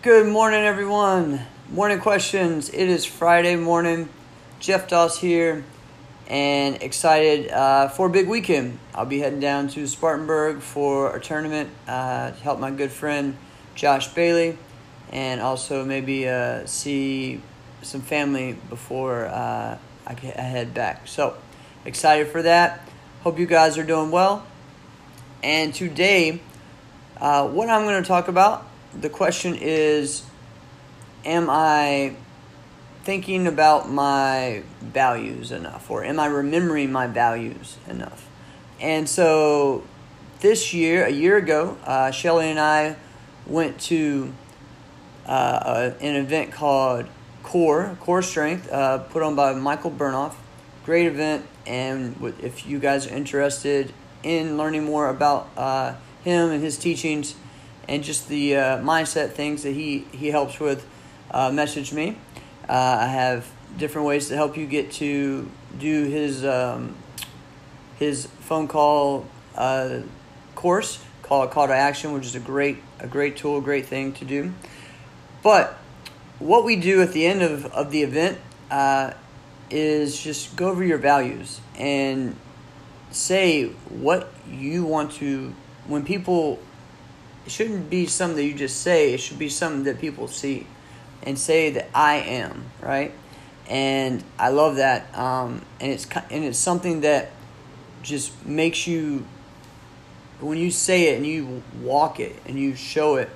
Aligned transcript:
Good 0.00 0.26
morning, 0.28 0.60
everyone. 0.60 1.42
Morning 1.70 1.98
questions. 1.98 2.70
It 2.70 2.88
is 2.88 3.04
Friday 3.04 3.56
morning. 3.56 4.08
Jeff 4.58 4.88
Doss 4.88 5.18
here, 5.18 5.64
and 6.28 6.82
excited 6.82 7.50
uh, 7.50 7.88
for 7.88 8.06
a 8.06 8.10
big 8.10 8.28
weekend. 8.28 8.78
I'll 8.94 9.04
be 9.04 9.18
heading 9.18 9.40
down 9.40 9.68
to 9.68 9.86
Spartanburg 9.86 10.60
for 10.60 11.14
a 11.14 11.20
tournament 11.20 11.68
uh, 11.86 12.30
to 12.30 12.36
help 12.42 12.58
my 12.58 12.70
good 12.70 12.90
friend 12.90 13.36
Josh 13.74 14.08
Bailey, 14.08 14.56
and 15.12 15.42
also 15.42 15.84
maybe 15.84 16.26
uh, 16.26 16.64
see 16.64 17.42
some 17.82 18.00
family 18.00 18.56
before 18.68 19.26
uh, 19.26 19.78
I, 20.06 20.12
head 20.14 20.74
back. 20.74 21.06
So 21.06 21.36
excited 21.84 22.28
for 22.28 22.42
that. 22.42 22.88
Hope 23.22 23.38
you 23.38 23.46
guys 23.46 23.78
are 23.78 23.84
doing 23.84 24.10
well. 24.10 24.46
And 25.42 25.74
today, 25.74 26.40
uh, 27.18 27.48
what 27.48 27.68
I'm 27.68 27.82
going 27.82 28.02
to 28.02 28.06
talk 28.06 28.28
about 28.28 28.66
the 29.00 29.10
question 29.10 29.54
is 29.54 30.24
Am 31.24 31.50
I 31.50 32.14
thinking 33.02 33.46
about 33.46 33.90
my 33.90 34.62
values 34.80 35.50
enough? 35.50 35.90
Or 35.90 36.04
am 36.04 36.20
I 36.20 36.26
remembering 36.26 36.92
my 36.92 37.06
values 37.06 37.78
enough? 37.88 38.28
And 38.80 39.08
so 39.08 39.84
this 40.40 40.72
year, 40.72 41.04
a 41.04 41.10
year 41.10 41.36
ago, 41.36 41.76
uh, 41.84 42.10
Shelly 42.10 42.50
and 42.50 42.60
I 42.60 42.96
went 43.46 43.80
to 43.82 44.32
uh, 45.26 45.92
an 46.00 46.14
event 46.16 46.52
called 46.52 47.06
Core, 47.46 47.96
Core 48.00 48.22
Strength, 48.22 48.72
uh, 48.72 48.98
put 48.98 49.22
on 49.22 49.36
by 49.36 49.54
Michael 49.54 49.92
Bernoff. 49.92 50.34
Great 50.84 51.06
event. 51.06 51.46
And 51.64 52.16
if 52.42 52.66
you 52.66 52.80
guys 52.80 53.06
are 53.06 53.14
interested 53.14 53.92
in 54.24 54.56
learning 54.56 54.84
more 54.84 55.08
about 55.08 55.48
uh, 55.56 55.94
him 56.24 56.50
and 56.50 56.60
his 56.60 56.76
teachings, 56.76 57.36
and 57.88 58.02
just 58.02 58.28
the 58.28 58.56
uh, 58.56 58.78
mindset 58.78 59.30
things 59.30 59.62
that 59.62 59.70
he, 59.70 60.00
he 60.10 60.26
helps 60.32 60.58
with, 60.58 60.84
uh, 61.30 61.52
message 61.52 61.92
me. 61.92 62.18
Uh, 62.68 62.98
I 63.00 63.06
have 63.06 63.48
different 63.78 64.08
ways 64.08 64.26
to 64.28 64.34
help 64.34 64.56
you 64.56 64.66
get 64.66 64.90
to 64.92 65.48
do 65.78 66.04
his 66.04 66.44
um, 66.44 66.96
his 67.96 68.26
phone 68.40 68.66
call 68.66 69.24
uh, 69.54 70.00
course 70.56 70.98
called 71.22 71.52
Call 71.52 71.68
to 71.68 71.74
Action, 71.74 72.12
which 72.12 72.26
is 72.26 72.34
a 72.34 72.40
great 72.40 72.78
a 72.98 73.06
great 73.06 73.36
tool, 73.36 73.58
a 73.58 73.62
great 73.62 73.86
thing 73.86 74.12
to 74.14 74.24
do. 74.24 74.52
But 75.44 75.78
what 76.38 76.64
we 76.64 76.76
do 76.76 77.02
at 77.02 77.12
the 77.12 77.26
end 77.26 77.42
of, 77.42 77.66
of 77.66 77.90
the 77.90 78.02
event 78.02 78.38
uh, 78.70 79.12
is 79.70 80.20
just 80.20 80.56
go 80.56 80.68
over 80.68 80.84
your 80.84 80.98
values 80.98 81.60
and 81.76 82.36
say 83.10 83.66
what 83.88 84.32
you 84.50 84.84
want 84.84 85.12
to 85.12 85.54
when 85.86 86.04
people 86.04 86.58
it 87.46 87.52
shouldn't 87.52 87.88
be 87.88 88.06
something 88.06 88.36
that 88.36 88.44
you 88.44 88.54
just 88.54 88.80
say, 88.82 89.14
it 89.14 89.20
should 89.20 89.38
be 89.38 89.48
something 89.48 89.84
that 89.84 90.00
people 90.00 90.26
see 90.26 90.66
and 91.22 91.38
say 91.38 91.70
that 91.70 91.88
I 91.94 92.16
am, 92.16 92.64
right? 92.80 93.12
And 93.68 94.22
I 94.36 94.48
love 94.48 94.76
that. 94.76 95.16
Um, 95.16 95.62
and 95.80 95.92
it's 95.92 96.06
and 96.30 96.44
it's 96.44 96.58
something 96.58 97.02
that 97.02 97.30
just 98.02 98.44
makes 98.44 98.86
you 98.86 99.24
when 100.40 100.58
you 100.58 100.70
say 100.70 101.14
it 101.14 101.16
and 101.16 101.26
you 101.26 101.62
walk 101.82 102.20
it 102.20 102.36
and 102.46 102.58
you 102.58 102.74
show 102.74 103.16
it, 103.16 103.30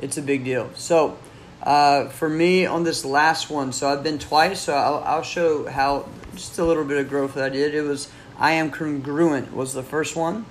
it's 0.00 0.16
a 0.16 0.22
big 0.22 0.44
deal. 0.44 0.70
So, 0.74 1.18
uh, 1.66 2.08
for 2.08 2.28
me 2.28 2.64
on 2.64 2.84
this 2.84 3.04
last 3.04 3.50
one, 3.50 3.72
so 3.72 3.88
I've 3.88 4.02
been 4.02 4.18
twice, 4.18 4.60
so 4.60 4.74
I'll, 4.74 5.02
I'll 5.04 5.22
show 5.22 5.66
how 5.68 6.08
just 6.34 6.58
a 6.58 6.64
little 6.64 6.84
bit 6.84 6.96
of 6.96 7.08
growth 7.08 7.34
that 7.34 7.44
I 7.44 7.48
did. 7.48 7.74
It 7.74 7.82
was 7.82 8.08
I 8.38 8.52
am 8.52 8.70
congruent 8.70 9.54
was 9.54 9.74
the 9.74 9.82
first 9.82 10.16
one. 10.16 10.46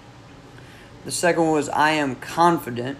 The 1.05 1.11
second 1.11 1.43
one 1.43 1.51
was 1.53 1.69
I 1.69 1.91
am 1.91 2.15
confident. 2.15 2.97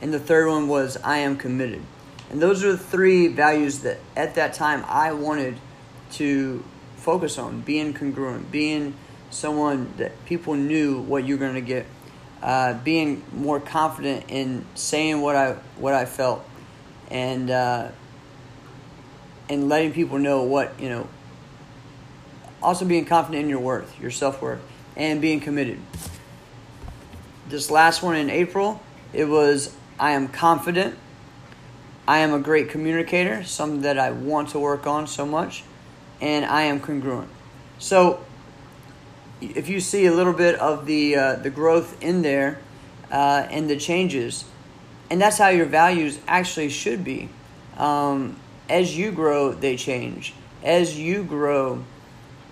And 0.00 0.12
the 0.12 0.20
third 0.20 0.48
one 0.48 0.68
was 0.68 0.96
I 0.98 1.18
am 1.18 1.36
committed. 1.36 1.82
And 2.30 2.40
those 2.40 2.62
are 2.62 2.72
the 2.72 2.78
three 2.78 3.28
values 3.28 3.80
that 3.80 3.98
at 4.14 4.34
that 4.34 4.54
time 4.54 4.84
I 4.86 5.12
wanted 5.12 5.56
to 6.12 6.62
focus 6.96 7.38
on 7.38 7.62
being 7.62 7.94
congruent, 7.94 8.50
being 8.50 8.94
someone 9.30 9.92
that 9.96 10.24
people 10.26 10.54
knew 10.54 11.00
what 11.00 11.24
you're 11.24 11.38
going 11.38 11.54
to 11.54 11.60
get, 11.60 11.86
uh, 12.42 12.74
being 12.74 13.24
more 13.32 13.58
confident 13.58 14.26
in 14.28 14.64
saying 14.74 15.20
what 15.20 15.34
I 15.34 15.52
what 15.78 15.94
I 15.94 16.04
felt, 16.04 16.44
and 17.10 17.50
uh, 17.50 17.88
and 19.48 19.68
letting 19.68 19.92
people 19.92 20.18
know 20.18 20.42
what 20.42 20.78
you 20.80 20.88
know. 20.88 21.08
Also, 22.62 22.84
being 22.84 23.04
confident 23.04 23.44
in 23.44 23.48
your 23.48 23.60
worth, 23.60 24.00
your 24.00 24.10
self 24.10 24.42
worth, 24.42 24.60
and 24.96 25.20
being 25.20 25.40
committed 25.40 25.78
this 27.48 27.70
last 27.70 28.02
one 28.02 28.16
in 28.16 28.30
April, 28.30 28.80
it 29.12 29.24
was 29.24 29.74
I 29.98 30.12
am 30.12 30.28
confident. 30.28 30.96
I 32.06 32.18
am 32.18 32.32
a 32.32 32.38
great 32.38 32.70
communicator, 32.70 33.44
something 33.44 33.82
that 33.82 33.98
I 33.98 34.10
want 34.10 34.50
to 34.50 34.58
work 34.58 34.86
on 34.86 35.06
so 35.06 35.26
much, 35.26 35.64
and 36.20 36.44
I 36.44 36.62
am 36.62 36.80
congruent. 36.80 37.28
So, 37.78 38.24
if 39.40 39.68
you 39.68 39.80
see 39.80 40.06
a 40.06 40.12
little 40.12 40.32
bit 40.32 40.54
of 40.56 40.86
the 40.86 41.16
uh, 41.16 41.36
the 41.36 41.50
growth 41.50 42.02
in 42.02 42.22
there 42.22 42.58
uh, 43.10 43.46
and 43.50 43.68
the 43.68 43.76
changes, 43.76 44.44
and 45.10 45.20
that's 45.20 45.38
how 45.38 45.48
your 45.48 45.66
values 45.66 46.18
actually 46.26 46.68
should 46.68 47.04
be. 47.04 47.28
Um, 47.76 48.36
as 48.68 48.96
you 48.96 49.12
grow, 49.12 49.52
they 49.52 49.76
change. 49.76 50.34
As 50.62 50.98
you 50.98 51.24
grow 51.24 51.84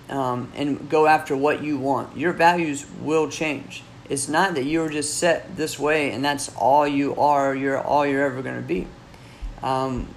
um, 0.08 0.52
and 0.54 0.88
go 0.88 1.06
after 1.06 1.36
what 1.36 1.62
you 1.62 1.76
want, 1.78 2.16
your 2.16 2.32
values 2.32 2.86
will 3.00 3.28
change. 3.28 3.82
It's 4.08 4.28
not 4.28 4.54
that 4.54 4.64
you 4.64 4.82
are 4.82 4.88
just 4.88 5.18
set 5.18 5.56
this 5.56 5.78
way 5.78 6.12
and 6.12 6.24
that's 6.24 6.54
all 6.56 6.86
you 6.86 7.16
are, 7.16 7.54
you're 7.54 7.80
all 7.80 8.06
you're 8.06 8.24
ever 8.24 8.40
going 8.40 8.56
to 8.56 8.66
be. 8.66 8.86
Um, 9.62 10.08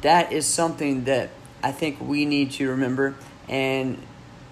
that 0.00 0.32
is 0.32 0.46
something 0.46 1.04
that 1.04 1.30
I 1.62 1.72
think 1.72 2.00
we 2.00 2.24
need 2.24 2.52
to 2.52 2.70
remember 2.70 3.14
and 3.48 4.00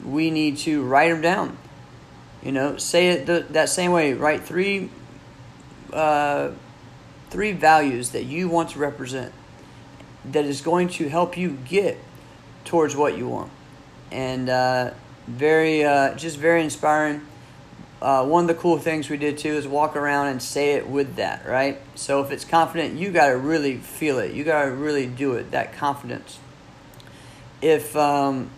we 0.04 0.30
need 0.30 0.58
to 0.58 0.84
write 0.84 1.08
them 1.08 1.22
down. 1.22 1.58
You 2.42 2.52
know, 2.52 2.76
say 2.76 3.08
it 3.08 3.26
the, 3.26 3.46
that 3.50 3.68
same 3.68 3.90
way. 3.90 4.12
Write 4.12 4.44
three, 4.44 4.90
uh, 5.92 6.50
three 7.30 7.52
values 7.52 8.10
that 8.10 8.24
you 8.24 8.48
want 8.48 8.70
to 8.70 8.78
represent 8.78 9.32
that 10.24 10.44
is 10.44 10.60
going 10.60 10.88
to 10.88 11.08
help 11.08 11.36
you 11.36 11.58
get 11.68 11.98
towards 12.64 12.94
what 12.94 13.16
you 13.16 13.28
want. 13.28 13.50
And 14.10 14.48
uh, 14.48 14.92
very, 15.26 15.84
uh, 15.84 16.14
just 16.14 16.38
very 16.38 16.62
inspiring 16.62 17.22
uh, 18.00 18.24
one 18.24 18.44
of 18.44 18.48
the 18.48 18.54
cool 18.54 18.78
things 18.78 19.10
we 19.10 19.16
did 19.16 19.38
too 19.38 19.54
is 19.54 19.66
walk 19.66 19.96
around 19.96 20.28
and 20.28 20.40
say 20.40 20.74
it 20.74 20.88
with 20.88 21.16
that, 21.16 21.44
right? 21.46 21.80
So 21.96 22.22
if 22.22 22.30
it's 22.30 22.44
confident, 22.44 22.94
you 22.94 23.10
got 23.10 23.28
to 23.28 23.36
really 23.36 23.76
feel 23.76 24.18
it. 24.18 24.32
You 24.32 24.44
got 24.44 24.66
to 24.66 24.70
really 24.70 25.06
do 25.06 25.34
it. 25.34 25.50
That 25.50 25.72
confidence. 25.72 26.38
If 27.60 27.96
um, 27.96 28.50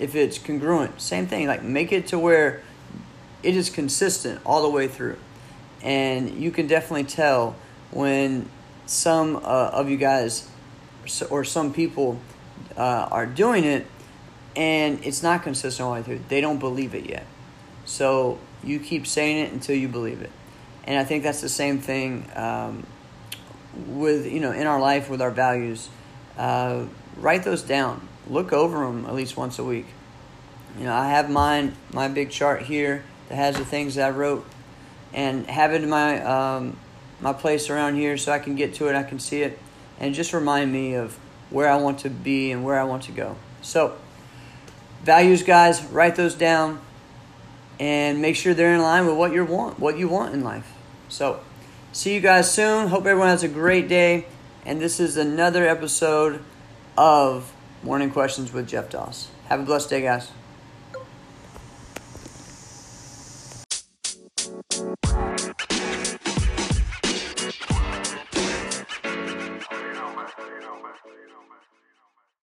if 0.00 0.16
it's 0.16 0.38
congruent, 0.38 1.00
same 1.00 1.28
thing. 1.28 1.46
Like 1.46 1.62
make 1.62 1.92
it 1.92 2.08
to 2.08 2.18
where 2.18 2.62
it 3.44 3.56
is 3.56 3.70
consistent 3.70 4.40
all 4.44 4.62
the 4.62 4.70
way 4.70 4.88
through, 4.88 5.18
and 5.82 6.42
you 6.42 6.50
can 6.50 6.66
definitely 6.66 7.04
tell 7.04 7.56
when 7.90 8.48
some 8.86 9.36
uh, 9.36 9.40
of 9.72 9.88
you 9.88 9.96
guys 9.96 10.48
or 11.30 11.44
some 11.44 11.72
people 11.72 12.20
uh, 12.76 13.08
are 13.10 13.26
doing 13.26 13.64
it, 13.64 13.86
and 14.56 15.04
it's 15.04 15.22
not 15.22 15.42
consistent 15.42 15.84
all 15.86 15.94
the 15.94 16.00
way 16.00 16.04
through. 16.04 16.20
They 16.28 16.40
don't 16.40 16.58
believe 16.58 16.94
it 16.94 17.08
yet. 17.08 17.26
So 17.84 18.38
you 18.62 18.78
keep 18.78 19.06
saying 19.06 19.46
it 19.46 19.52
until 19.52 19.76
you 19.76 19.88
believe 19.88 20.22
it. 20.22 20.30
And 20.84 20.98
I 20.98 21.04
think 21.04 21.22
that's 21.22 21.40
the 21.40 21.48
same 21.48 21.78
thing 21.78 22.28
um, 22.34 22.86
with, 23.86 24.26
you 24.26 24.40
know, 24.40 24.52
in 24.52 24.66
our 24.66 24.80
life 24.80 25.08
with 25.08 25.22
our 25.22 25.30
values. 25.30 25.88
Uh, 26.36 26.86
write 27.16 27.44
those 27.44 27.62
down. 27.62 28.06
Look 28.28 28.52
over 28.52 28.84
them 28.86 29.06
at 29.06 29.14
least 29.14 29.36
once 29.36 29.58
a 29.58 29.64
week. 29.64 29.86
You 30.78 30.84
know, 30.84 30.94
I 30.94 31.08
have 31.08 31.30
mine, 31.30 31.74
my 31.92 32.08
big 32.08 32.30
chart 32.30 32.62
here 32.62 33.04
that 33.28 33.34
has 33.36 33.56
the 33.56 33.64
things 33.64 33.98
I 33.98 34.10
wrote, 34.10 34.46
and 35.12 35.46
have 35.46 35.72
it 35.72 35.82
in 35.82 35.90
my 35.90 36.22
um, 36.22 36.76
my 37.20 37.32
place 37.32 37.70
around 37.70 37.96
here 37.96 38.16
so 38.16 38.32
I 38.32 38.38
can 38.38 38.54
get 38.56 38.74
to 38.74 38.88
it, 38.88 38.96
I 38.96 39.02
can 39.02 39.18
see 39.18 39.42
it, 39.42 39.58
and 39.98 40.14
just 40.14 40.32
remind 40.32 40.72
me 40.72 40.94
of 40.94 41.18
where 41.50 41.68
I 41.68 41.76
want 41.76 42.00
to 42.00 42.10
be 42.10 42.52
and 42.52 42.64
where 42.64 42.78
I 42.78 42.84
want 42.84 43.04
to 43.04 43.12
go. 43.12 43.36
So, 43.62 43.96
values, 45.02 45.42
guys, 45.42 45.84
write 45.84 46.16
those 46.16 46.34
down 46.34 46.80
and 47.78 48.22
make 48.22 48.36
sure 48.36 48.54
they're 48.54 48.74
in 48.74 48.82
line 48.82 49.06
with 49.06 49.16
what 49.16 49.32
you 49.32 49.44
want, 49.44 49.78
what 49.78 49.98
you 49.98 50.08
want 50.08 50.34
in 50.34 50.42
life. 50.42 50.72
So, 51.08 51.40
see 51.92 52.14
you 52.14 52.20
guys 52.20 52.52
soon. 52.52 52.88
Hope 52.88 53.06
everyone 53.06 53.28
has 53.28 53.42
a 53.42 53.48
great 53.48 53.88
day. 53.88 54.26
And 54.64 54.80
this 54.80 55.00
is 55.00 55.16
another 55.16 55.66
episode 55.66 56.44
of 56.96 57.52
Morning 57.82 58.10
Questions 58.10 58.52
with 58.52 58.68
Jeff 58.68 58.90
Doss. 58.90 59.28
Have 59.46 59.60
a 59.60 59.64
blessed 59.64 59.90
day, 59.90 60.02
guys. 60.02 60.30